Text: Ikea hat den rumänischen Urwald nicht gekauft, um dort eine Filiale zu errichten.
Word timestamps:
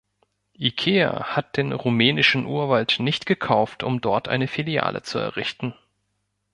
Ikea 0.57 1.35
hat 1.35 1.57
den 1.57 1.73
rumänischen 1.73 2.47
Urwald 2.47 2.95
nicht 2.99 3.27
gekauft, 3.27 3.83
um 3.83 4.01
dort 4.01 4.29
eine 4.29 4.47
Filiale 4.47 5.03
zu 5.03 5.19
errichten. 5.19 5.75